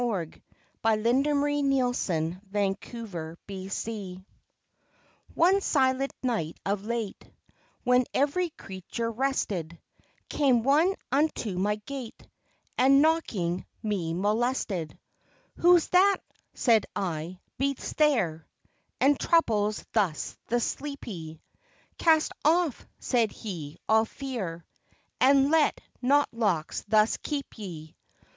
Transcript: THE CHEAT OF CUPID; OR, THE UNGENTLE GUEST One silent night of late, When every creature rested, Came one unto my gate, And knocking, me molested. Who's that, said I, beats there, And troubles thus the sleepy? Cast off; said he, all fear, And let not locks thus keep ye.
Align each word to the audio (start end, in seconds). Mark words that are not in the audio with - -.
THE 0.01 0.07
CHEAT 0.07 0.41
OF 0.83 1.03
CUPID; 1.21 1.27
OR, 1.27 1.93
THE 2.51 2.59
UNGENTLE 2.59 3.37
GUEST 3.45 4.21
One 5.35 5.61
silent 5.61 6.11
night 6.23 6.59
of 6.65 6.85
late, 6.85 7.31
When 7.83 8.05
every 8.11 8.49
creature 8.49 9.11
rested, 9.11 9.77
Came 10.27 10.63
one 10.63 10.95
unto 11.11 11.55
my 11.59 11.75
gate, 11.75 12.27
And 12.79 13.03
knocking, 13.03 13.67
me 13.83 14.15
molested. 14.15 14.97
Who's 15.57 15.87
that, 15.89 16.17
said 16.55 16.87
I, 16.95 17.37
beats 17.59 17.93
there, 17.93 18.47
And 18.99 19.19
troubles 19.19 19.85
thus 19.93 20.35
the 20.47 20.59
sleepy? 20.59 21.43
Cast 21.99 22.31
off; 22.43 22.87
said 22.97 23.31
he, 23.31 23.77
all 23.87 24.05
fear, 24.05 24.65
And 25.19 25.51
let 25.51 25.79
not 26.01 26.27
locks 26.33 26.85
thus 26.87 27.17
keep 27.17 27.55
ye. 27.59 27.95